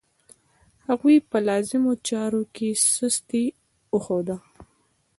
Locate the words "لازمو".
1.47-1.93